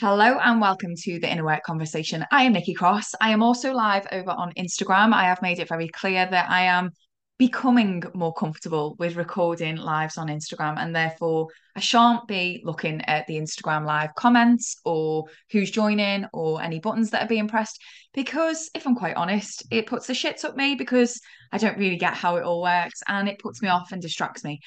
[0.00, 2.24] Hello and welcome to the Inner Work Conversation.
[2.30, 3.14] I am Nikki Cross.
[3.20, 5.12] I am also live over on Instagram.
[5.12, 6.92] I have made it very clear that I am
[7.38, 13.26] becoming more comfortable with recording lives on Instagram, and therefore I shan't be looking at
[13.26, 17.78] the Instagram live comments or who's joining or any buttons that are being pressed.
[18.14, 21.20] Because if I'm quite honest, it puts the shits up me because
[21.52, 24.44] I don't really get how it all works and it puts me off and distracts
[24.44, 24.60] me.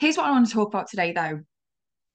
[0.00, 1.42] Here's what I want to talk about today, though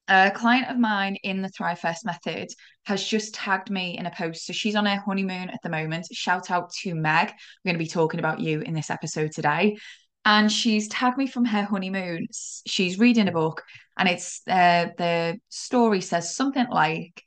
[0.08, 2.50] a client of mine in the Thrive First method
[2.86, 4.46] has just tagged me in a post.
[4.46, 6.08] So she's on her honeymoon at the moment.
[6.12, 7.30] Shout out to Meg.
[7.64, 9.78] We're going to be talking about you in this episode today.
[10.24, 12.28] And she's tagged me from her honeymoon.
[12.66, 13.64] She's reading a book,
[13.98, 17.24] and it's uh, the story says something like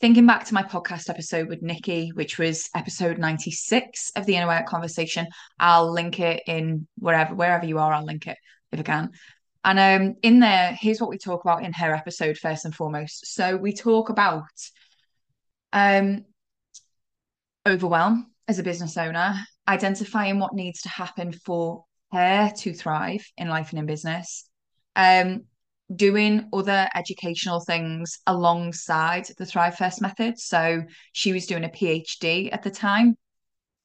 [0.00, 4.46] thinking back to my podcast episode with Nikki, which was episode 96 of the Inner
[4.46, 5.26] Work Conversation.
[5.58, 8.38] I'll link it in wherever wherever you are, I'll link it
[8.72, 9.10] if I can.
[9.66, 13.34] And um, in there, here's what we talk about in her episode first and foremost.
[13.34, 14.44] So we talk about
[15.72, 16.24] um,
[17.66, 19.34] overwhelm as a business owner,
[19.66, 24.48] identifying what needs to happen for her to thrive in life and in business,
[24.94, 25.42] um,
[25.92, 30.38] doing other educational things alongside the Thrive First method.
[30.38, 33.16] So she was doing a PhD at the time.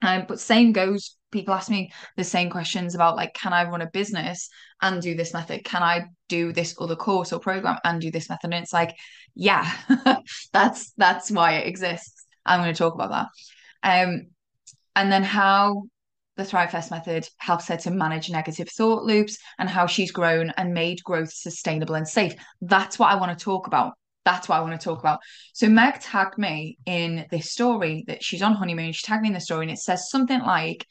[0.02, 3.82] Um, but same goes people ask me the same questions about like can i run
[3.82, 4.50] a business
[4.82, 5.64] and do this method?
[5.64, 8.54] Can i do this other course or program and do this method?
[8.54, 8.96] And it's like
[9.36, 9.72] yeah
[10.54, 12.26] that's that's why it exists.
[12.46, 13.28] I'm going to talk about that.
[13.84, 14.28] Um
[14.96, 15.84] and then how
[16.38, 20.52] the thrive first method helps her to manage negative thought loops and how she's grown
[20.58, 22.36] and made growth sustainable and safe.
[22.62, 23.94] That's what i want to talk about
[24.26, 25.20] that's what I want to talk about.
[25.54, 28.92] So Meg tagged me in this story that she's on honeymoon.
[28.92, 30.86] She tagged me in the story and it says something like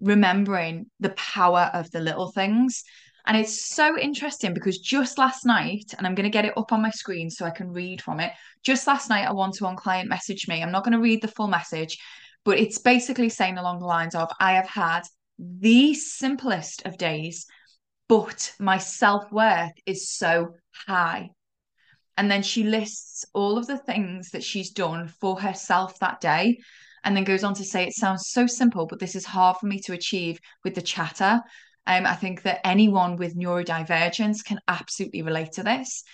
[0.00, 2.82] remembering the power of the little things.
[3.24, 6.72] And it's so interesting because just last night, and I'm going to get it up
[6.72, 8.32] on my screen so I can read from it.
[8.64, 10.60] Just last night, a one to one client messaged me.
[10.60, 11.98] I'm not going to read the full message,
[12.44, 15.02] but it's basically saying along the lines of I have had
[15.38, 17.46] the simplest of days,
[18.08, 20.54] but my self worth is so
[20.88, 21.30] high.
[22.16, 26.58] And then she lists all of the things that she's done for herself that day
[27.04, 29.66] and then goes on to say it sounds so simple but this is hard for
[29.66, 31.40] me to achieve with the chatter.
[31.86, 36.04] Um, i think that anyone with neurodivergence can absolutely relate to this.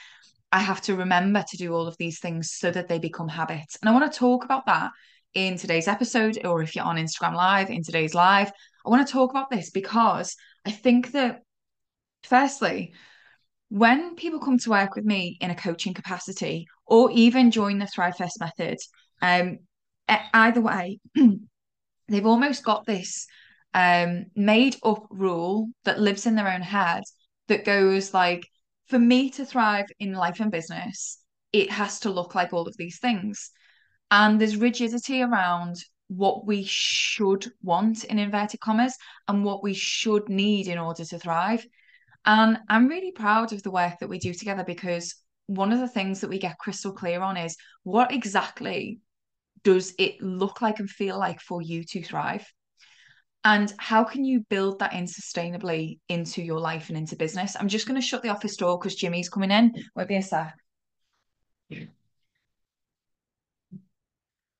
[0.50, 3.76] I have to remember to do all of these things so that they become habits.
[3.80, 4.90] And i want to talk about that
[5.34, 8.50] in today's episode or if you're on instagram live in today's live
[8.84, 10.34] i want to talk about this because
[10.64, 11.42] i think that
[12.22, 12.94] firstly
[13.68, 17.86] when people come to work with me in a coaching capacity or even join the
[17.86, 18.78] thrive first method
[19.20, 19.58] um,
[20.08, 21.00] either way,
[22.08, 23.26] they've almost got this
[23.74, 27.02] um, made up rule that lives in their own head
[27.48, 28.46] that goes like,
[28.86, 31.18] for me to thrive in life and business,
[31.52, 33.50] it has to look like all of these things.
[34.10, 35.76] And there's rigidity around
[36.08, 38.96] what we should want in inverted commas
[39.28, 41.66] and what we should need in order to thrive.
[42.28, 45.14] And I'm really proud of the work that we do together because
[45.46, 49.00] one of the things that we get crystal clear on is what exactly
[49.64, 52.46] does it look like and feel like for you to thrive?
[53.44, 57.56] And how can you build that in sustainably into your life and into business?
[57.58, 59.72] I'm just going to shut the office door because Jimmy's coming in.
[59.96, 60.54] Won't be a sec.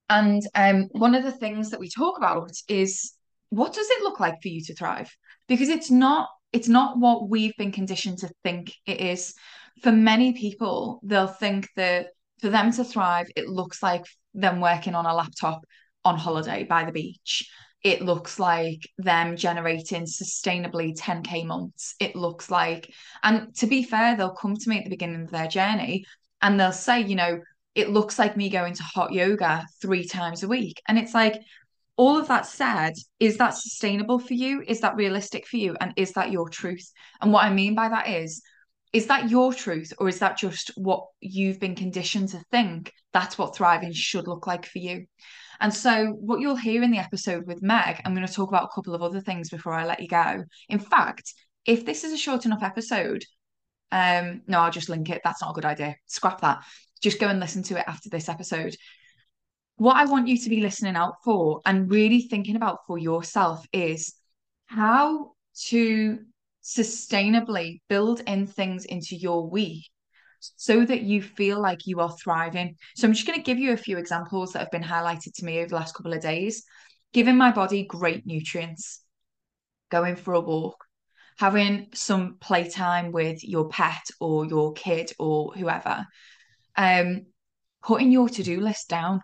[0.09, 3.12] And um, one of the things that we talk about is
[3.50, 5.15] what does it look like for you to thrive?
[5.49, 9.35] Because it's not it's not what we've been conditioned to think it is.
[9.83, 12.09] For many people, they'll think that
[12.41, 14.05] for them to thrive, it looks like
[14.35, 15.65] them working on a laptop
[16.05, 17.51] on holiday by the beach.
[17.83, 21.95] It looks like them generating sustainably 10k months.
[22.01, 22.93] It looks like,
[23.23, 26.05] and to be fair, they'll come to me at the beginning of their journey
[26.43, 27.41] and they'll say, you know,
[27.75, 30.83] it looks like me going to hot yoga three times a week.
[30.89, 31.41] And it's like,
[31.99, 34.63] all of that said, is that sustainable for you?
[34.67, 35.77] Is that realistic for you?
[35.81, 36.91] And is that your truth?
[37.21, 38.41] And what I mean by that is,
[38.93, 43.37] is that your truth or is that just what you've been conditioned to think that's
[43.37, 45.05] what thriving should look like for you
[45.61, 48.65] and so what you'll hear in the episode with meg i'm going to talk about
[48.65, 51.35] a couple of other things before i let you go in fact
[51.67, 53.23] if this is a short enough episode
[53.93, 56.59] um no i'll just link it that's not a good idea scrap that
[57.03, 58.75] just go and listen to it after this episode
[59.79, 63.65] what i want you to be listening out for and really thinking about for yourself
[63.73, 64.15] is
[64.67, 66.19] how to
[66.63, 69.87] sustainably build in things into your week
[70.41, 72.77] so that you feel like you are thriving.
[72.97, 75.45] So I'm just going to give you a few examples that have been highlighted to
[75.45, 76.65] me over the last couple of days.
[77.13, 79.03] Giving my body great nutrients,
[79.91, 80.85] going for a walk,
[81.39, 86.07] having some playtime with your pet or your kid or whoever.
[86.77, 87.27] Um,
[87.83, 89.23] putting your to-do list down.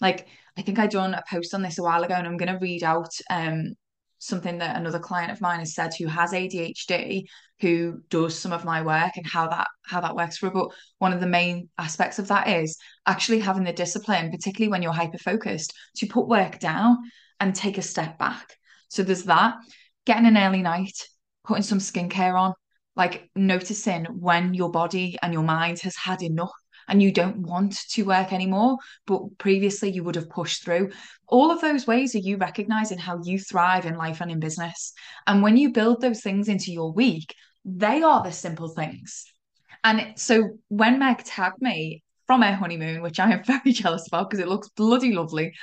[0.00, 0.26] Like
[0.56, 2.58] I think I done a post on this a while ago, and I'm going to
[2.58, 3.74] read out um
[4.20, 7.24] something that another client of mine has said who has ADHD,
[7.60, 10.52] who does some of my work and how that how that works for her.
[10.52, 10.68] But
[10.98, 14.92] one of the main aspects of that is actually having the discipline, particularly when you're
[14.92, 16.98] hyper focused, to put work down
[17.40, 18.54] and take a step back.
[18.88, 19.56] So there's that.
[20.06, 20.96] Getting an early night,
[21.44, 22.54] putting some skincare on,
[22.96, 26.52] like noticing when your body and your mind has had enough
[26.90, 28.76] and you don't want to work anymore,
[29.06, 30.90] but previously you would have pushed through.
[31.28, 34.92] All of those ways are you recognizing how you thrive in life and in business.
[35.26, 37.34] And when you build those things into your week,
[37.64, 39.24] they are the simple things.
[39.84, 44.28] And so when Meg tagged me from her honeymoon, which I am very jealous about
[44.28, 45.54] because it looks bloody lovely,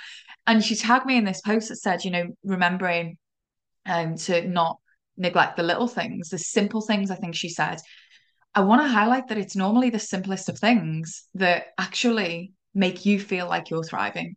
[0.48, 3.18] and she tagged me in this post that said, you know, remembering
[3.86, 4.78] um, to not
[5.18, 7.80] neglect the little things, the simple things, I think she said.
[8.58, 13.20] I want to highlight that it's normally the simplest of things that actually make you
[13.20, 14.36] feel like you're thriving.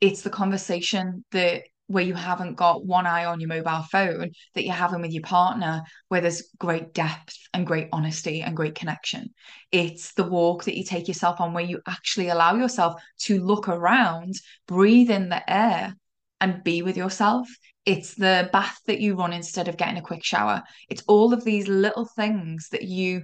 [0.00, 4.64] It's the conversation that where you haven't got one eye on your mobile phone that
[4.64, 9.30] you're having with your partner, where there's great depth and great honesty and great connection.
[9.72, 13.68] It's the walk that you take yourself on where you actually allow yourself to look
[13.68, 14.34] around,
[14.68, 15.96] breathe in the air,
[16.40, 17.48] and be with yourself.
[17.84, 20.62] It's the bath that you run instead of getting a quick shower.
[20.88, 23.22] It's all of these little things that you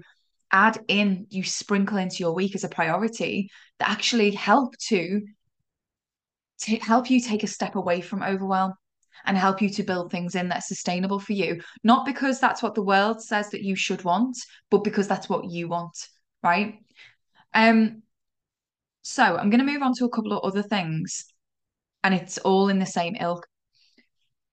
[0.52, 5.22] add in, you sprinkle into your week as a priority that actually help to,
[6.60, 8.72] to help you take a step away from overwhelm
[9.24, 11.60] and help you to build things in that's sustainable for you.
[11.82, 14.36] Not because that's what the world says that you should want,
[14.70, 15.96] but because that's what you want,
[16.42, 16.78] right?
[17.52, 18.02] Um,
[19.02, 21.24] so I'm going to move on to a couple of other things,
[22.02, 23.46] and it's all in the same ilk.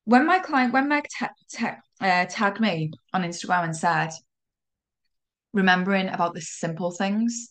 [0.05, 4.09] When my client, when Meg ta- uh, tagged me on Instagram and said,
[5.53, 7.49] remembering about the simple things.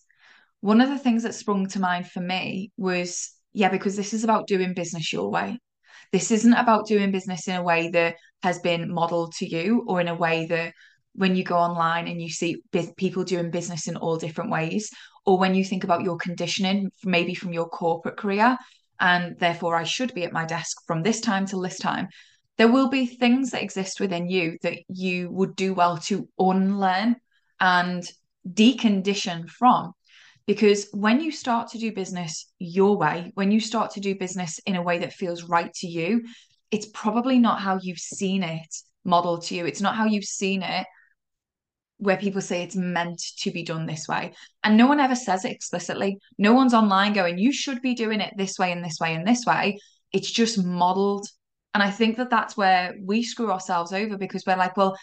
[0.60, 4.25] One of the things that sprung to mind for me was, yeah, because this is
[4.25, 5.58] about doing business your way.
[6.12, 10.00] This isn't about doing business in a way that has been modeled to you or
[10.00, 10.72] in a way that
[11.14, 12.62] when you go online and you see
[12.96, 14.90] people doing business in all different ways,
[15.25, 18.56] or when you think about your conditioning, maybe from your corporate career,
[18.98, 22.08] and therefore I should be at my desk from this time till this time.
[22.58, 27.16] There will be things that exist within you that you would do well to unlearn
[27.62, 28.06] and
[28.47, 29.93] decondition from.
[30.47, 34.59] Because when you start to do business your way, when you start to do business
[34.67, 36.25] in a way that feels right to you,
[36.73, 38.75] it's probably not how you've seen it
[39.05, 39.64] modeled to you.
[39.64, 40.87] It's not how you've seen it
[41.99, 44.32] where people say it's meant to be done this way.
[44.65, 46.19] And no one ever says it explicitly.
[46.37, 49.25] No one's online going, you should be doing it this way and this way and
[49.25, 49.79] this way.
[50.12, 51.29] It's just modeled.
[51.75, 54.97] And I think that that's where we screw ourselves over because we're like, well,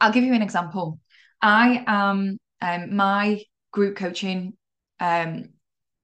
[0.00, 1.00] I'll give you an example.
[1.40, 3.42] I am um, my
[3.72, 4.54] group coaching,
[5.00, 5.50] um,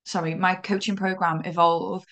[0.05, 2.05] sorry, my coaching program Evolve.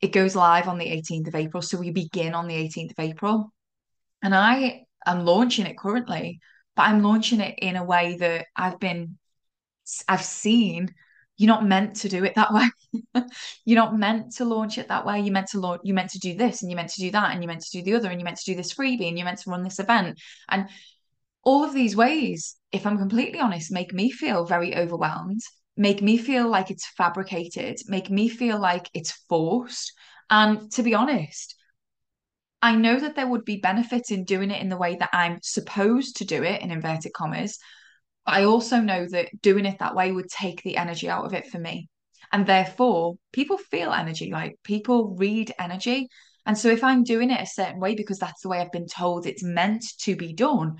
[0.00, 2.98] It goes live on the 18th of April, so we begin on the 18th of
[2.98, 3.52] April,
[4.22, 6.40] and I am launching it currently,
[6.76, 9.18] but I'm launching it in a way that I've been,
[10.08, 10.94] I've seen.
[11.36, 12.68] You're not meant to do it that way.
[13.64, 15.20] you're not meant to launch it that way.
[15.20, 15.80] You're meant to launch.
[15.84, 17.78] You're meant to do this, and you're meant to do that, and you're meant to
[17.78, 19.64] do the other, and you're meant to do this freebie, and you're meant to run
[19.64, 20.68] this event, and
[21.44, 25.40] all of these ways, if I'm completely honest, make me feel very overwhelmed,
[25.76, 29.92] make me feel like it's fabricated, make me feel like it's forced.
[30.30, 31.54] And to be honest,
[32.62, 35.38] I know that there would be benefits in doing it in the way that I'm
[35.42, 37.58] supposed to do it, in inverted commas.
[38.24, 41.34] But I also know that doing it that way would take the energy out of
[41.34, 41.88] it for me.
[42.32, 46.08] And therefore, people feel energy, like people read energy.
[46.46, 48.88] And so if I'm doing it a certain way because that's the way I've been
[48.88, 50.76] told it's meant to be done,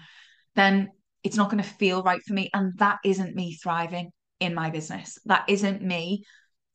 [0.54, 0.90] then
[1.22, 2.50] it's not going to feel right for me.
[2.52, 5.18] And that isn't me thriving in my business.
[5.24, 6.24] That isn't me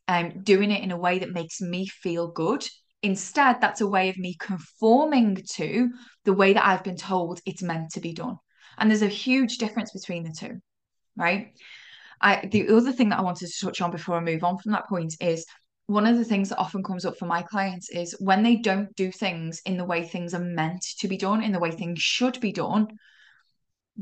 [0.07, 2.67] um, doing it in a way that makes me feel good.
[3.03, 5.89] Instead, that's a way of me conforming to
[6.25, 8.37] the way that I've been told it's meant to be done.
[8.77, 10.59] And there's a huge difference between the two,
[11.15, 11.53] right?
[12.21, 14.73] I, the other thing that I wanted to touch on before I move on from
[14.73, 15.45] that point is
[15.85, 18.93] one of the things that often comes up for my clients is when they don't
[18.95, 21.99] do things in the way things are meant to be done, in the way things
[22.01, 22.87] should be done,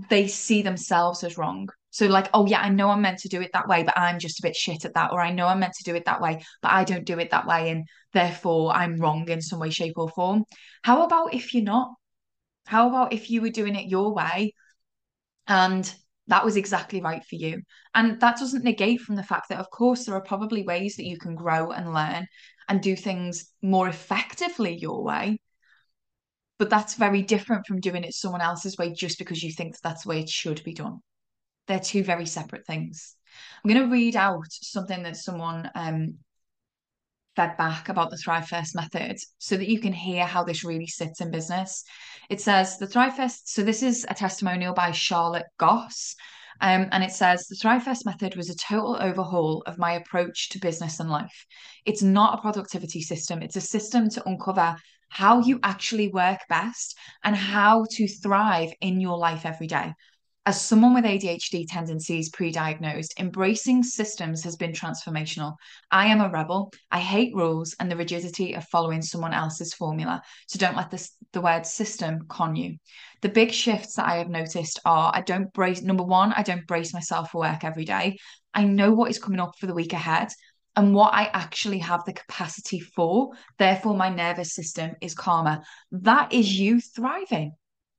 [0.09, 1.69] they see themselves as wrong.
[1.89, 4.19] So, like, oh, yeah, I know I'm meant to do it that way, but I'm
[4.19, 5.11] just a bit shit at that.
[5.11, 7.31] Or I know I'm meant to do it that way, but I don't do it
[7.31, 7.71] that way.
[7.71, 10.43] And therefore, I'm wrong in some way, shape, or form.
[10.83, 11.89] How about if you're not?
[12.67, 14.53] How about if you were doing it your way
[15.47, 15.91] and
[16.27, 17.61] that was exactly right for you?
[17.95, 21.07] And that doesn't negate from the fact that, of course, there are probably ways that
[21.07, 22.27] you can grow and learn
[22.69, 25.39] and do things more effectively your way
[26.59, 29.83] but that's very different from doing it someone else's way just because you think that
[29.83, 30.99] that's the way it should be done.
[31.67, 33.15] They're two very separate things.
[33.63, 36.15] I'm going to read out something that someone um,
[37.35, 40.87] fed back about the Thrive First method so that you can hear how this really
[40.87, 41.83] sits in business.
[42.29, 46.15] It says the Thrive First, so this is a testimonial by Charlotte Goss.
[46.61, 50.49] Um, and it says the Thrive First method was a total overhaul of my approach
[50.49, 51.45] to business and life.
[51.85, 54.75] It's not a productivity system, it's a system to uncover
[55.09, 59.93] how you actually work best and how to thrive in your life every day.
[60.47, 65.55] As someone with ADHD tendencies pre diagnosed, embracing systems has been transformational.
[65.91, 66.71] I am a rebel.
[66.89, 70.21] I hate rules and the rigidity of following someone else's formula.
[70.47, 72.77] So don't let this, the word system con you.
[73.21, 76.65] The big shifts that I have noticed are I don't brace, number one, I don't
[76.65, 78.15] brace myself for work every day.
[78.53, 80.29] I know what is coming up for the week ahead
[80.77, 83.31] and what I actually have the capacity for.
[83.59, 85.61] Therefore, my nervous system is calmer.
[85.91, 87.51] That is you thriving.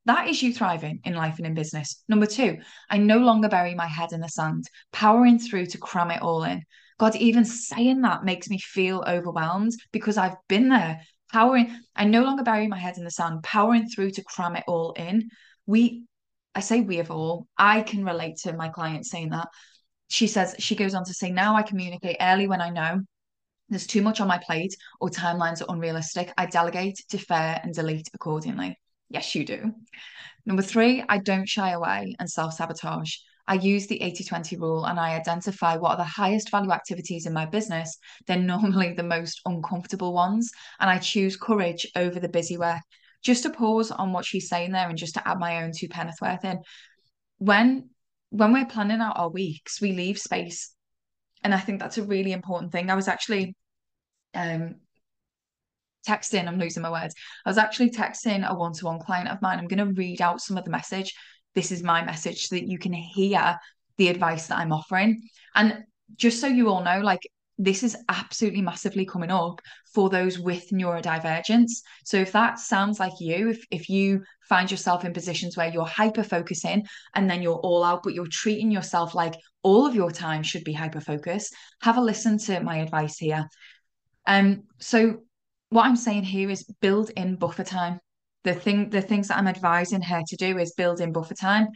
[0.05, 2.03] That is you thriving in life and in business.
[2.07, 2.57] Number two,
[2.89, 6.43] I no longer bury my head in the sand, powering through to cram it all
[6.43, 6.63] in.
[6.97, 11.01] God, even saying that makes me feel overwhelmed because I've been there.
[11.31, 14.63] Powering, I no longer bury my head in the sand, powering through to cram it
[14.67, 15.29] all in.
[15.67, 16.05] We,
[16.55, 19.47] I say we have all, I can relate to my client saying that.
[20.07, 23.01] She says, she goes on to say, now I communicate early when I know
[23.69, 26.33] there's too much on my plate or timelines are unrealistic.
[26.35, 28.75] I delegate, defer, and delete accordingly.
[29.09, 29.73] Yes, you do.
[30.45, 33.15] Number three, I don't shy away and self sabotage.
[33.47, 37.25] I use the 80 20 rule and I identify what are the highest value activities
[37.25, 37.97] in my business.
[38.27, 40.51] They're normally the most uncomfortable ones.
[40.79, 42.81] And I choose courage over the busy work.
[43.23, 45.89] Just to pause on what she's saying there and just to add my own two
[45.89, 46.59] penneth worth in.
[47.39, 47.89] When
[48.29, 50.73] when we're planning out our weeks, we leave space.
[51.43, 52.89] And I think that's a really important thing.
[52.89, 53.55] I was actually
[54.35, 54.75] um
[56.07, 57.15] texting, I'm losing my words.
[57.45, 59.59] I was actually texting a one to one client of mine.
[59.59, 61.13] I'm going to read out some of the message.
[61.55, 63.57] This is my message so that you can hear
[63.97, 65.21] the advice that I'm offering.
[65.55, 65.83] And
[66.15, 67.21] just so you all know, like,
[67.61, 69.59] this is absolutely massively coming up
[69.93, 71.71] for those with neurodivergence.
[72.05, 75.85] So if that sounds like you, if, if you find yourself in positions where you're
[75.85, 80.09] hyper focusing and then you're all out, but you're treating yourself like all of your
[80.09, 83.45] time should be hyper focused, have a listen to my advice here.
[84.25, 85.23] Um, so
[85.69, 87.99] what I'm saying here is build in buffer time.
[88.43, 91.67] The thing, the things that I'm advising her to do is build in buffer time.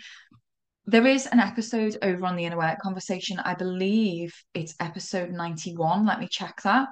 [0.85, 3.39] There is an episode over on the inner work conversation.
[3.39, 6.05] I believe it's episode 91.
[6.05, 6.89] Let me check that.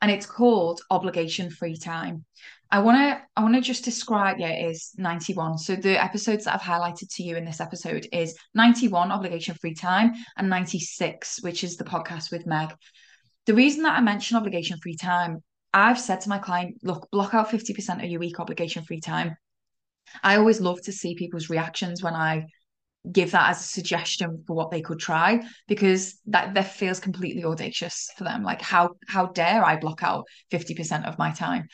[0.00, 2.24] And it's called obligation free time.
[2.70, 6.44] I want to I want to just describe yeah it is 91 so the episodes
[6.44, 11.40] that I've highlighted to you in this episode is 91 obligation free time and 96
[11.42, 12.74] which is the podcast with Meg
[13.46, 15.40] the reason that I mention obligation free time
[15.74, 19.36] I've said to my client, look, block out 50% of your week obligation free time.
[20.22, 22.46] I always love to see people's reactions when I
[23.10, 27.44] give that as a suggestion for what they could try because that that feels completely
[27.44, 28.44] audacious for them.
[28.44, 31.66] Like how how dare i block out 50% of my time?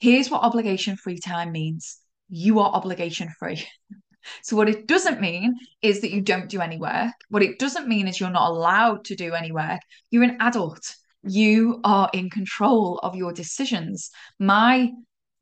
[0.00, 1.98] Here's what obligation free time means.
[2.30, 3.64] You are obligation free.
[4.42, 7.12] So what it doesn't mean is that you don't do any work.
[7.28, 9.80] What it doesn't mean is you're not allowed to do any work.
[10.10, 14.10] You're an adult you are in control of your decisions.
[14.38, 14.92] My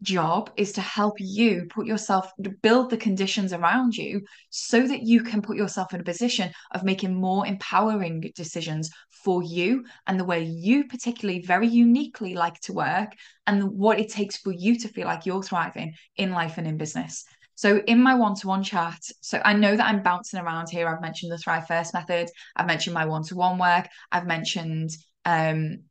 [0.02, 4.20] job is to help you put yourself build the conditions around you
[4.50, 9.42] so that you can put yourself in a position of making more empowering decisions for
[9.42, 13.12] you and the way you particularly very uniquely like to work
[13.46, 16.76] and what it takes for you to feel like you're thriving in life and in
[16.76, 17.24] business
[17.54, 20.88] so in my one-to-one chat, so I know that I'm bouncing around here.
[20.88, 22.28] I've mentioned the Thrive First method.
[22.56, 23.88] I've mentioned my one-to-one work.
[24.10, 24.90] I've mentioned
[25.24, 25.84] um,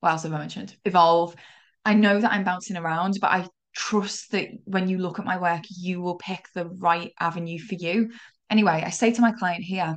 [0.00, 0.76] what else have I mentioned?
[0.84, 1.34] Evolve.
[1.84, 5.38] I know that I'm bouncing around, but I trust that when you look at my
[5.38, 8.10] work, you will pick the right avenue for you.
[8.50, 9.96] Anyway, I say to my client here,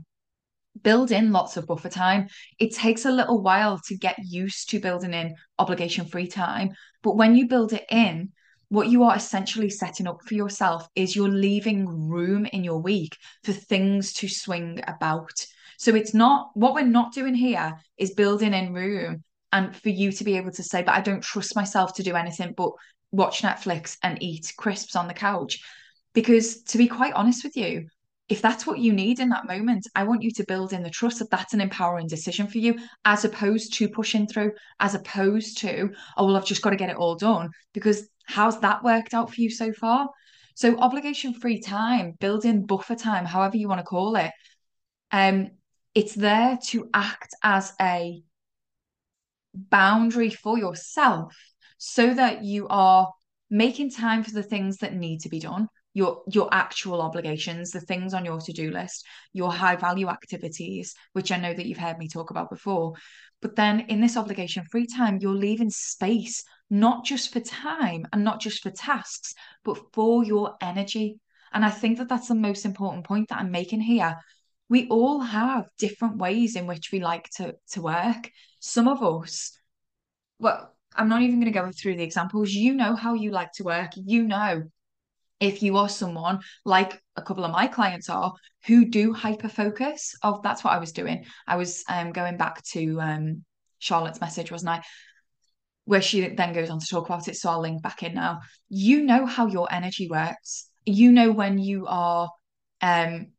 [0.82, 2.28] build in lots of buffer time.
[2.60, 6.72] It takes a little while to get used to building in obligation free time.
[7.02, 8.32] But when you build it in,
[8.70, 13.16] what you are essentially setting up for yourself is you're leaving room in your week
[13.44, 15.46] for things to swing about.
[15.78, 20.12] So it's not what we're not doing here is building in room and for you
[20.12, 22.72] to be able to say, but I don't trust myself to do anything but
[23.12, 25.60] watch Netflix and eat crisps on the couch.
[26.14, 27.88] Because to be quite honest with you,
[28.30, 30.90] if that's what you need in that moment, I want you to build in the
[30.90, 35.60] trust that that's an empowering decision for you, as opposed to pushing through, as opposed
[35.60, 37.52] to, oh, well, I've just got to get it all done.
[37.74, 40.10] Because how's that worked out for you so far?
[40.56, 44.32] So, obligation free time, building buffer time, however you want to call it,
[45.12, 45.50] um,
[45.96, 48.22] it's there to act as a
[49.54, 51.36] boundary for yourself
[51.78, 53.12] so that you are
[53.50, 57.80] making time for the things that need to be done your your actual obligations, the
[57.80, 61.98] things on your to-do list, your high value activities, which I know that you've heard
[61.98, 62.94] me talk about before.
[63.42, 68.24] But then in this obligation free time, you're leaving space not just for time and
[68.24, 71.20] not just for tasks, but for your energy.
[71.52, 74.18] And I think that that's the most important point that I'm making here.
[74.74, 78.32] We all have different ways in which we like to to work.
[78.60, 79.56] Some of us,
[80.40, 82.50] well, I'm not even going to go through the examples.
[82.50, 83.92] You know how you like to work.
[83.96, 84.64] You know
[85.40, 88.34] if you are someone like a couple of my clients are
[88.66, 91.26] who do hyper focus of that's what I was doing.
[91.46, 93.46] I was um, going back to um,
[93.78, 94.82] Charlotte's message, wasn't I?
[95.86, 97.36] Where she then goes on to talk about it.
[97.36, 98.40] So I'll link back in now.
[98.70, 100.68] You know how your energy works.
[100.84, 102.32] You know when you are
[102.82, 103.34] um,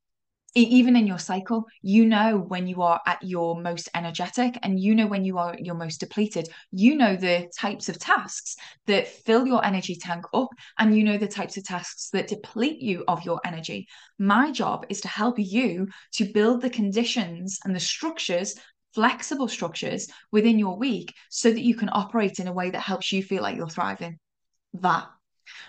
[0.63, 4.95] even in your cycle, you know when you are at your most energetic and you
[4.95, 6.49] know when you are your most depleted.
[6.71, 8.57] You know the types of tasks
[8.87, 12.81] that fill your energy tank up, and you know the types of tasks that deplete
[12.81, 13.89] you of your energy.
[14.19, 18.55] My job is to help you to build the conditions and the structures.
[18.95, 23.11] Flexible structures within your week so that you can operate in a way that helps
[23.11, 24.21] you feel like you're thriving.
[24.75, 25.09] That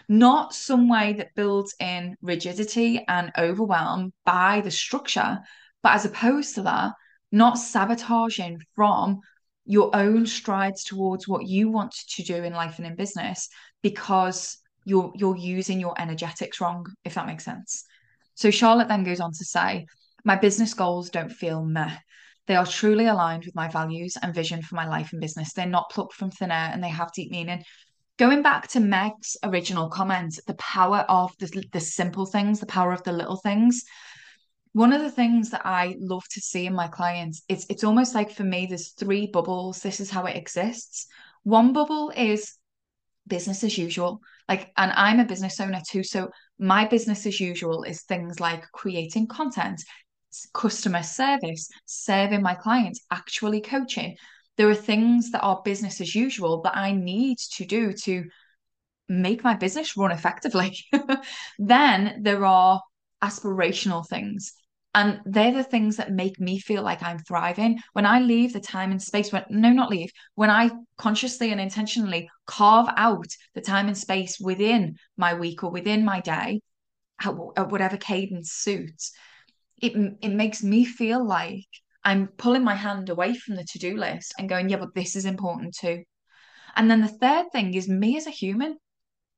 [0.07, 5.39] not some way that builds in rigidity and overwhelm by the structure,
[5.83, 6.93] but as opposed to that,
[7.31, 9.19] not sabotaging from
[9.65, 13.49] your own strides towards what you want to do in life and in business
[13.81, 17.83] because you're you're using your energetics wrong, if that makes sense.
[18.35, 19.87] So Charlotte then goes on to say,
[20.23, 21.97] my business goals don't feel meh.
[22.47, 25.53] They are truly aligned with my values and vision for my life and business.
[25.53, 27.63] They're not plucked from thin air and they have deep meaning
[28.17, 32.91] going back to Meg's original comment, the power of the, the simple things, the power
[32.93, 33.83] of the little things.
[34.73, 38.13] One of the things that I love to see in my clients, it's it's almost
[38.13, 39.81] like for me, there's three bubbles.
[39.81, 41.07] This is how it exists.
[41.43, 42.57] One bubble is
[43.27, 44.19] business as usual.
[44.49, 46.03] Like, and I'm a business owner too.
[46.03, 46.29] So
[46.59, 49.81] my business as usual is things like creating content,
[50.53, 54.17] customer service, serving my clients, actually coaching
[54.57, 58.25] there are things that are business as usual that I need to do to
[59.07, 60.77] make my business run effectively.
[61.59, 62.81] then there are
[63.21, 64.53] aspirational things.
[64.93, 67.79] And they're the things that make me feel like I'm thriving.
[67.91, 71.59] When I leave the time and space, when no, not leave, when I consciously and
[71.59, 76.61] intentionally carve out the time and space within my week or within my day,
[77.19, 79.11] at whatever cadence suits,
[79.81, 81.67] it, it makes me feel like
[82.05, 85.15] I'm pulling my hand away from the to do list and going, yeah, but this
[85.15, 86.03] is important too.
[86.75, 88.77] And then the third thing is me as a human.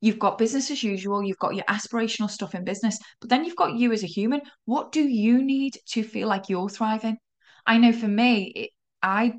[0.02, 3.56] You've got business as usual, you've got your aspirational stuff in business, but then you've
[3.56, 4.42] got you as a human.
[4.66, 7.18] What do you need to feel like you're thriving?
[7.66, 8.70] I know for me, it,
[9.02, 9.34] I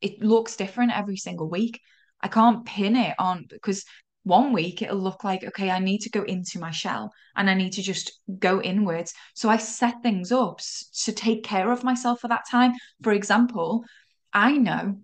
[0.00, 1.80] it looks different every single week.
[2.20, 3.84] I can't pin it on because
[4.24, 7.54] one week it'll look like, okay, I need to go into my shell and I
[7.54, 9.14] need to just go inwards.
[9.34, 10.60] So I set things up
[11.04, 12.72] to take care of myself for that time.
[13.02, 13.84] For example,
[14.32, 14.98] I know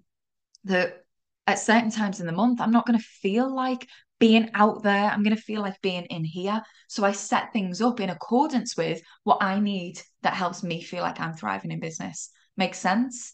[0.65, 1.05] that
[1.47, 3.87] at certain times in the month, I'm not going to feel like
[4.19, 5.11] being out there.
[5.11, 6.63] I'm going to feel like being in here.
[6.89, 11.03] So I set things up in accordance with what I need that helps me feel
[11.03, 12.31] like I'm thriving in business.
[12.57, 13.33] Makes sense?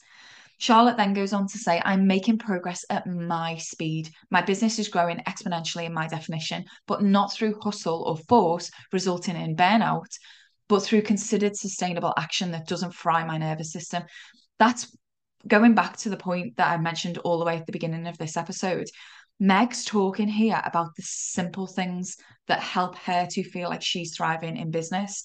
[0.61, 4.11] Charlotte then goes on to say, I'm making progress at my speed.
[4.31, 9.37] My business is growing exponentially in my definition, but not through hustle or force, resulting
[9.37, 10.13] in burnout,
[10.69, 14.03] but through considered sustainable action that doesn't fry my nervous system.
[14.59, 14.95] That's
[15.49, 18.19] going back to the point that I mentioned all the way at the beginning of
[18.19, 18.87] this episode.
[19.39, 22.19] Meg's talking here about the simple things
[22.49, 25.23] that help her to feel like she's thriving in business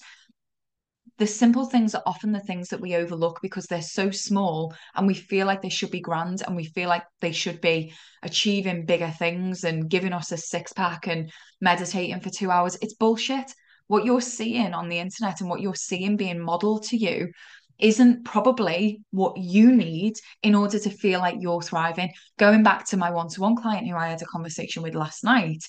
[1.18, 5.06] the simple things are often the things that we overlook because they're so small and
[5.06, 8.84] we feel like they should be grand and we feel like they should be achieving
[8.84, 12.76] bigger things and giving us a six pack and meditating for two hours.
[12.82, 13.50] It's bullshit.
[13.86, 17.30] What you're seeing on the internet and what you're seeing being modeled to you
[17.78, 22.10] isn't probably what you need in order to feel like you're thriving.
[22.38, 25.24] Going back to my one to one client who I had a conversation with last
[25.24, 25.62] night,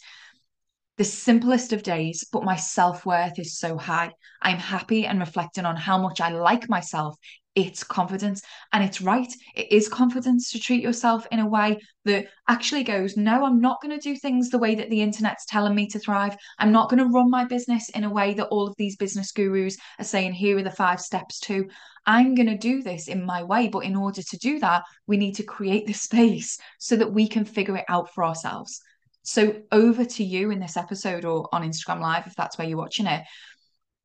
[0.98, 4.12] the simplest of days, but my self worth is so high.
[4.42, 7.16] I'm happy and reflecting on how much I like myself.
[7.54, 8.42] It's confidence.
[8.72, 9.32] And it's right.
[9.56, 13.82] It is confidence to treat yourself in a way that actually goes, no, I'm not
[13.82, 16.36] going to do things the way that the internet's telling me to thrive.
[16.60, 19.32] I'm not going to run my business in a way that all of these business
[19.32, 21.68] gurus are saying, here are the five steps to.
[22.06, 23.68] I'm going to do this in my way.
[23.68, 27.28] But in order to do that, we need to create the space so that we
[27.28, 28.82] can figure it out for ourselves.
[29.28, 32.78] So, over to you in this episode or on Instagram Live, if that's where you're
[32.78, 33.26] watching it.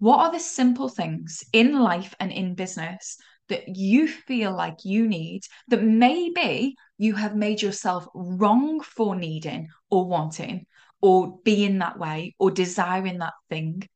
[0.01, 5.07] What are the simple things in life and in business that you feel like you
[5.07, 10.67] need that maybe you have made yourself wrong for needing or wanting
[11.01, 13.89] or being that way or desiring that thing?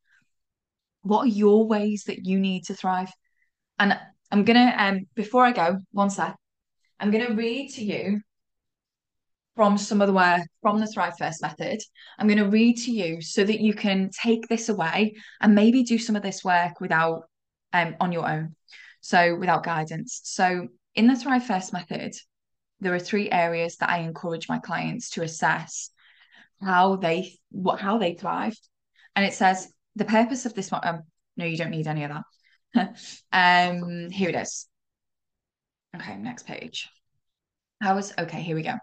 [1.03, 3.11] What are your ways that you need to thrive?
[3.81, 3.99] And
[4.31, 6.37] I'm gonna um before I go, one sec,
[7.01, 8.21] I'm gonna read to you
[9.57, 11.81] from some of the work from the Thrive First method.
[12.19, 15.83] I'm going to read to you so that you can take this away and maybe
[15.83, 17.23] do some of this work without
[17.73, 18.55] um on your own.
[19.01, 20.21] So without guidance.
[20.25, 22.15] So in the Thrive First method,
[22.81, 25.91] there are three areas that I encourage my clients to assess
[26.61, 28.57] how they what how they thrive.
[29.17, 30.83] And it says the purpose of this one.
[30.85, 31.03] Um,
[31.39, 32.13] no, you don't need any of
[32.75, 32.99] that.
[33.33, 34.69] um, here it is.
[35.95, 36.91] Okay, next page.
[37.81, 38.43] How is okay?
[38.43, 38.75] Here we go.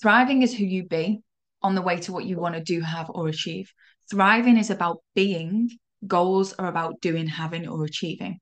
[0.00, 1.20] Thriving is who you be
[1.62, 3.72] on the way to what you want to do, have, or achieve.
[4.10, 5.70] Thriving is about being,
[6.06, 8.38] goals are about doing, having, or achieving.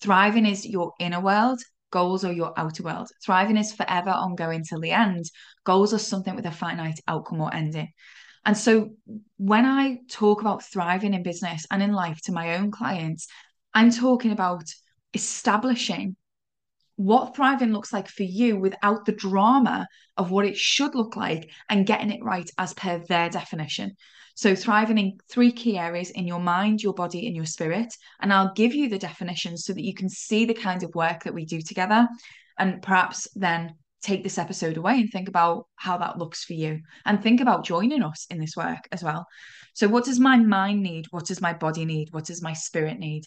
[0.00, 3.08] Thriving is your inner world, goals are your outer world.
[3.24, 5.24] Thriving is forever ongoing till the end.
[5.64, 7.88] Goals are something with a finite outcome or ending.
[8.44, 8.90] And so
[9.38, 13.26] when I talk about thriving in business and in life to my own clients,
[13.74, 14.64] I'm talking about
[15.14, 16.16] establishing
[16.96, 21.50] what thriving looks like for you without the drama of what it should look like
[21.68, 23.94] and getting it right as per their definition.
[24.34, 27.94] So, thriving in three key areas in your mind, your body, and your spirit.
[28.20, 31.24] And I'll give you the definitions so that you can see the kind of work
[31.24, 32.06] that we do together
[32.58, 36.80] and perhaps then take this episode away and think about how that looks for you
[37.04, 39.26] and think about joining us in this work as well.
[39.72, 41.06] So, what does my mind need?
[41.10, 42.08] What does my body need?
[42.12, 43.24] What does my spirit need?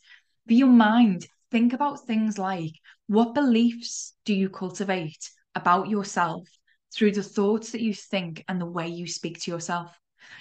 [0.48, 2.74] For your mind, think about things like
[3.10, 6.48] what beliefs do you cultivate about yourself
[6.93, 9.91] through the thoughts that you think and the way you speak to yourself?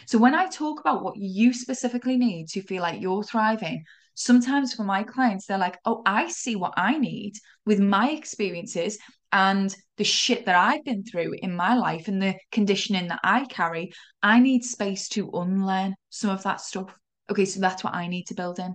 [0.05, 4.75] So, when I talk about what you specifically need to feel like you're thriving, sometimes
[4.75, 8.99] for my clients, they're like, oh, I see what I need with my experiences
[9.33, 13.47] and the shit that I've been through in my life and the conditioning that I
[13.47, 13.93] carry.
[14.23, 16.95] I need space to unlearn some of that stuff.
[17.31, 18.75] Okay, so that's what I need to build in.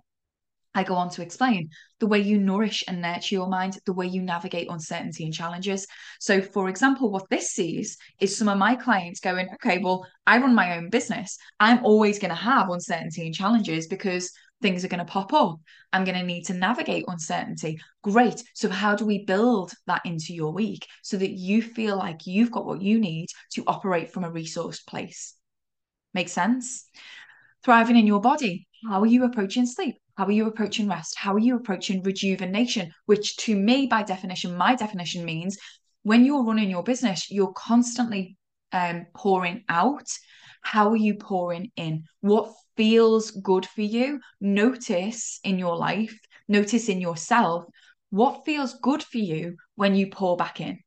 [0.75, 4.07] I go on to explain the way you nourish and nurture your mind, the way
[4.07, 5.85] you navigate uncertainty and challenges.
[6.19, 10.39] So, for example, what this sees is some of my clients going, okay, well, I
[10.39, 11.37] run my own business.
[11.59, 14.31] I'm always going to have uncertainty and challenges because
[14.61, 15.59] things are going to pop up.
[15.91, 17.79] I'm going to need to navigate uncertainty.
[18.01, 18.43] Great.
[18.55, 22.51] So, how do we build that into your week so that you feel like you've
[22.51, 25.35] got what you need to operate from a resource place?
[26.15, 26.89] Make sense?
[27.63, 28.67] Thriving in your body.
[28.89, 30.02] How are you approaching sleep?
[30.15, 31.15] How are you approaching rest?
[31.17, 32.91] How are you approaching rejuvenation?
[33.05, 35.57] Which, to me, by definition, my definition means
[36.03, 38.37] when you're running your business, you're constantly
[38.71, 40.07] um, pouring out.
[40.61, 42.03] How are you pouring in?
[42.21, 44.19] What feels good for you?
[44.39, 47.65] Notice in your life, notice in yourself
[48.09, 50.79] what feels good for you when you pour back in.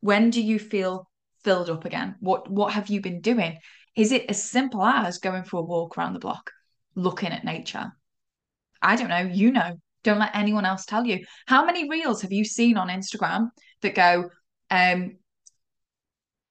[0.00, 1.08] When do you feel
[1.42, 2.16] filled up again?
[2.20, 3.58] What what have you been doing?
[3.96, 6.50] Is it as simple as going for a walk around the block,
[6.94, 7.92] looking at nature?
[8.84, 9.80] I don't know, you know.
[10.02, 11.24] Don't let anyone else tell you.
[11.46, 13.48] How many reels have you seen on Instagram
[13.80, 14.28] that go,
[14.70, 15.16] um,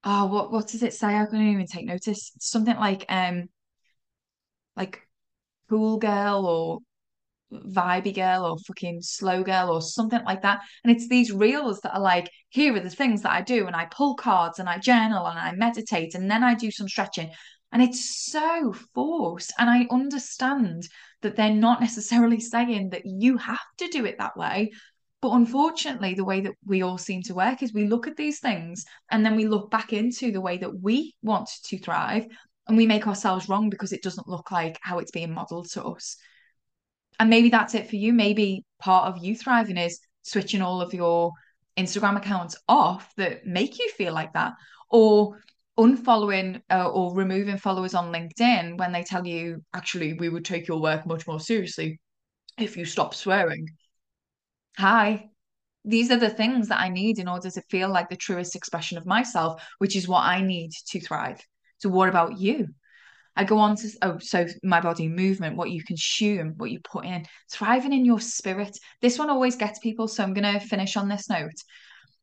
[0.02, 1.14] oh, what what does it say?
[1.14, 2.32] I couldn't even take notice.
[2.40, 3.44] Something like um
[4.76, 5.00] like
[5.68, 6.78] cool girl or
[7.52, 10.60] vibey girl or fucking slow girl or something like that.
[10.82, 13.66] And it's these reels that are like, here are the things that I do.
[13.66, 16.88] And I pull cards and I journal and I meditate and then I do some
[16.88, 17.30] stretching.
[17.74, 19.52] And it's so forced.
[19.58, 20.88] And I understand
[21.22, 24.70] that they're not necessarily saying that you have to do it that way.
[25.20, 28.38] But unfortunately, the way that we all seem to work is we look at these
[28.38, 32.26] things and then we look back into the way that we want to thrive
[32.68, 35.82] and we make ourselves wrong because it doesn't look like how it's being modeled to
[35.84, 36.16] us.
[37.18, 38.12] And maybe that's it for you.
[38.12, 41.32] Maybe part of you thriving is switching all of your
[41.76, 44.52] Instagram accounts off that make you feel like that,
[44.90, 45.38] or
[45.78, 50.68] unfollowing uh, or removing followers on LinkedIn when they tell you, actually, we would take
[50.68, 52.00] your work much more seriously
[52.58, 53.66] if you stop swearing.
[54.78, 55.30] Hi,
[55.84, 58.98] these are the things that I need in order to feel like the truest expression
[58.98, 61.40] of myself, which is what I need to thrive.
[61.78, 62.68] So, what about you?
[63.36, 67.04] I go on to, oh, so my body movement, what you consume, what you put
[67.04, 68.78] in, thriving in your spirit.
[69.02, 70.08] This one always gets people.
[70.08, 71.52] So, I'm going to finish on this note.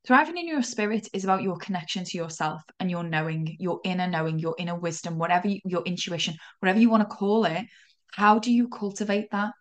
[0.07, 4.07] Thriving in your spirit is about your connection to yourself and your knowing, your inner
[4.07, 7.65] knowing, your inner wisdom, whatever you, your intuition, whatever you want to call it.
[8.13, 9.51] How do you cultivate that?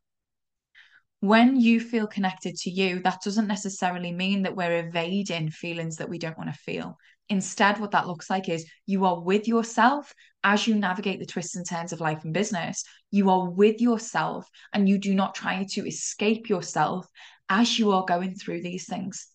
[1.21, 6.09] When you feel connected to you, that doesn't necessarily mean that we're evading feelings that
[6.09, 6.97] we don't want to feel.
[7.29, 10.11] Instead, what that looks like is you are with yourself
[10.43, 12.83] as you navigate the twists and turns of life and business.
[13.11, 17.07] You are with yourself and you do not try to escape yourself
[17.51, 19.30] as you are going through these things.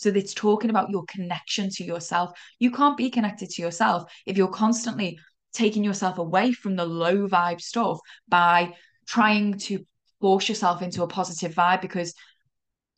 [0.00, 2.30] So it's talking about your connection to yourself.
[2.58, 5.18] You can't be connected to yourself if you're constantly
[5.52, 8.72] taking yourself away from the low vibe stuff by
[9.06, 9.84] trying to
[10.22, 12.14] force yourself into a positive vibe because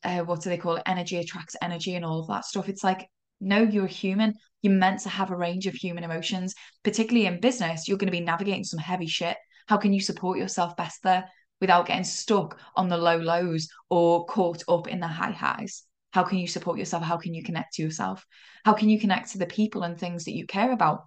[0.05, 0.83] uh, what do they call it?
[0.85, 2.69] Energy attracts energy and all of that stuff.
[2.69, 3.09] It's like,
[3.41, 4.35] no, you're human.
[4.61, 7.85] You're meant to have a range of human emotions, particularly in business.
[7.85, 9.35] You're going to be navigating some heavy shit.
[9.67, 11.25] How can you support yourself best there
[11.59, 15.83] without getting stuck on the low lows or caught up in the high highs?
[16.13, 17.03] How can you support yourself?
[17.03, 18.25] How can you connect to yourself?
[18.63, 21.05] How can you connect to the people and things that you care about?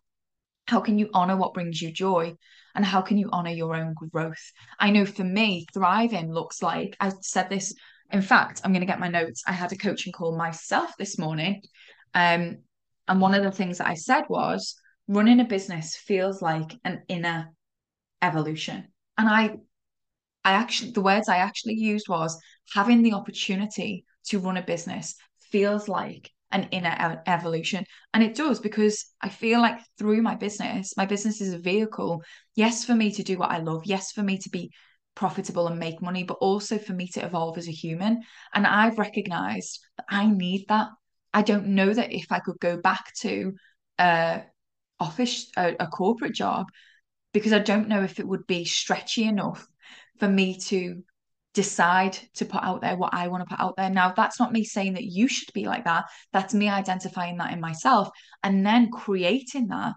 [0.66, 2.34] How can you honor what brings you joy?
[2.74, 4.52] And how can you honor your own growth?
[4.78, 7.72] I know for me, thriving looks like I said this
[8.10, 9.42] in fact, I'm going to get my notes.
[9.46, 11.62] I had a coaching call myself this morning.
[12.14, 12.58] Um,
[13.08, 14.76] and one of the things that I said was
[15.08, 17.52] running a business feels like an inner
[18.22, 18.88] evolution.
[19.18, 19.56] And I,
[20.44, 22.38] I actually, the words I actually used was
[22.72, 25.14] having the opportunity to run a business
[25.50, 27.84] feels like an inner evolution.
[28.14, 32.22] And it does because I feel like through my business, my business is a vehicle,
[32.54, 34.70] yes, for me to do what I love, yes, for me to be
[35.14, 38.22] profitable and make money, but also for me to evolve as a human.
[38.54, 40.88] And I've recognized that I need that.
[41.32, 43.54] I don't know that if I could go back to
[43.98, 44.42] a
[45.00, 46.66] office, a, a corporate job,
[47.32, 49.66] because I don't know if it would be stretchy enough
[50.18, 51.02] for me to
[51.56, 53.88] decide to put out there what I want to put out there.
[53.88, 56.04] Now, that's not me saying that you should be like that.
[56.30, 58.10] That's me identifying that in myself
[58.42, 59.94] and then creating that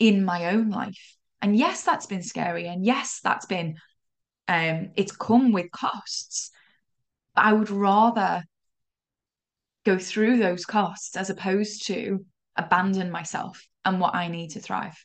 [0.00, 1.16] in my own life.
[1.42, 2.66] And yes, that's been scary.
[2.66, 3.74] And yes, that's been
[4.48, 6.50] um, it's come with costs.
[7.34, 8.42] But I would rather
[9.84, 12.24] go through those costs as opposed to
[12.56, 14.96] abandon myself and what I need to thrive.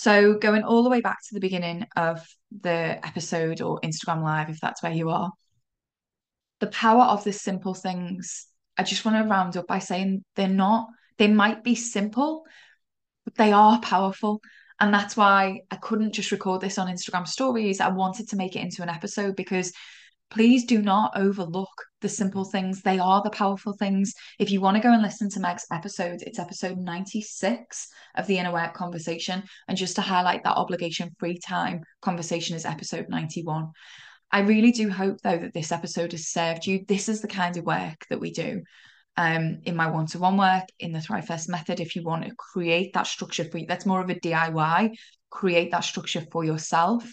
[0.00, 2.26] So, going all the way back to the beginning of
[2.58, 5.30] the episode or Instagram Live, if that's where you are,
[6.60, 8.46] the power of the simple things,
[8.78, 12.46] I just want to round up by saying they're not, they might be simple,
[13.26, 14.40] but they are powerful.
[14.80, 17.78] And that's why I couldn't just record this on Instagram stories.
[17.78, 19.70] I wanted to make it into an episode because
[20.30, 21.68] please do not overlook
[22.00, 22.82] the simple things.
[22.82, 24.14] They are the powerful things.
[24.38, 28.38] If you want to go and listen to Meg's episode, it's episode 96 of the
[28.38, 29.42] Inner Work Conversation.
[29.68, 33.70] And just to highlight that obligation free time conversation is episode 91.
[34.32, 36.84] I really do hope, though, that this episode has served you.
[36.86, 38.62] This is the kind of work that we do
[39.16, 42.94] um, in my one-to-one work, in the Thrive First method, if you want to create
[42.94, 44.96] that structure for you, that's more of a DIY,
[45.30, 47.10] create that structure for yourself.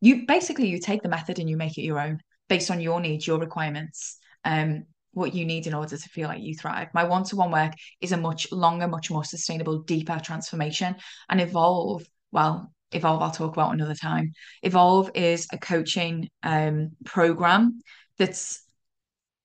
[0.00, 3.00] You basically you take the method and you make it your own based on your
[3.00, 6.88] needs, your requirements, um, what you need in order to feel like you thrive.
[6.92, 10.96] My one-to-one work is a much longer, much more sustainable, deeper transformation.
[11.28, 14.32] And evolve, well, evolve I'll talk about another time.
[14.62, 17.80] Evolve is a coaching um program
[18.18, 18.62] that's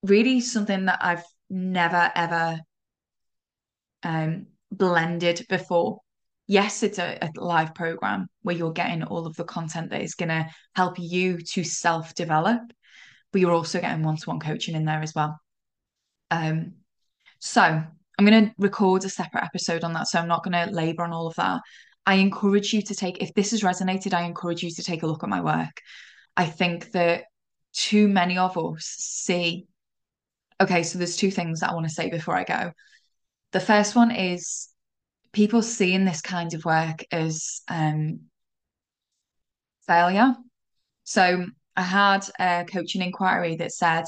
[0.04, 2.60] really something that I've never ever
[4.04, 6.00] um, blended before.
[6.48, 10.16] Yes, it's a, a live program where you're getting all of the content that is
[10.16, 12.62] going to help you to self develop,
[13.32, 15.40] but you're also getting one to one coaching in there as well.
[16.30, 16.74] Um,
[17.40, 20.08] so I'm going to record a separate episode on that.
[20.08, 21.62] So I'm not going to labor on all of that.
[22.06, 25.08] I encourage you to take, if this has resonated, I encourage you to take a
[25.08, 25.82] look at my work.
[26.36, 27.26] I think that
[27.74, 29.68] too many of us see
[30.62, 32.72] okay, so there's two things that I want to say before I go.
[33.52, 34.70] The first one is
[35.34, 38.22] people seeing this kind of work as um,
[39.88, 40.36] failure.
[41.04, 41.46] So
[41.82, 44.06] I had a coaching inquiry that said,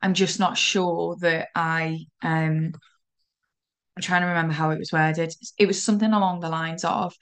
[0.00, 2.72] I'm just not sure that I um
[3.96, 5.34] I'm trying to remember how it was worded.
[5.58, 7.14] It was something along the lines of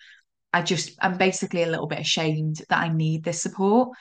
[0.52, 3.96] I just I'm basically a little bit ashamed that I need this support.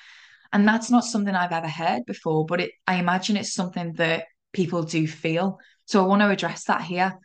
[0.52, 4.26] And that's not something I've ever heard before, but it I imagine it's something that
[4.52, 5.60] people do feel.
[5.86, 7.18] So I want to address that here.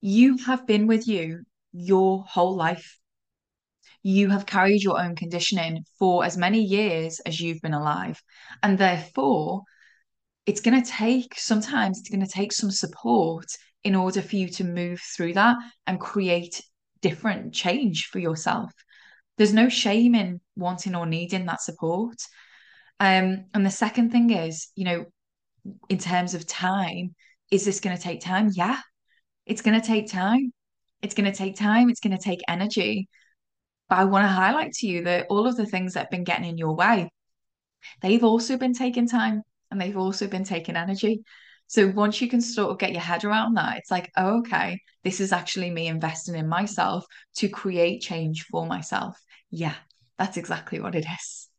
[0.00, 1.42] You have been with you
[1.72, 2.99] your whole life.
[4.02, 8.20] You have carried your own conditioning for as many years as you've been alive.
[8.62, 9.62] And therefore,
[10.46, 13.46] it's going to take sometimes it's going to take some support
[13.84, 16.62] in order for you to move through that and create
[17.00, 18.72] different change for yourself.
[19.38, 22.16] There's no shame in wanting or needing that support.
[22.98, 25.06] Um, and the second thing is, you know,
[25.88, 27.14] in terms of time,
[27.50, 28.50] is this going to take time?
[28.52, 28.78] Yeah,
[29.46, 30.52] it's going to take time.
[31.02, 31.88] It's going to take time.
[31.88, 33.08] It's going to take energy.
[33.90, 36.24] But I want to highlight to you that all of the things that have been
[36.24, 37.10] getting in your way,
[38.00, 41.24] they've also been taking time and they've also been taking energy.
[41.66, 44.80] So once you can sort of get your head around that, it's like, oh, okay,
[45.02, 47.04] this is actually me investing in myself
[47.36, 49.18] to create change for myself.
[49.50, 49.74] Yeah,
[50.18, 51.49] that's exactly what it is.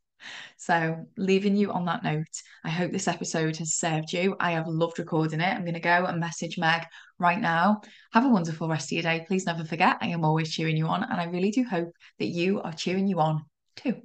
[0.61, 2.27] So, leaving you on that note,
[2.63, 4.35] I hope this episode has served you.
[4.39, 5.47] I have loved recording it.
[5.47, 6.83] I'm going to go and message Meg
[7.17, 7.81] right now.
[8.13, 9.25] Have a wonderful rest of your day.
[9.27, 11.03] Please never forget, I am always cheering you on.
[11.03, 13.43] And I really do hope that you are cheering you on
[13.75, 14.03] too.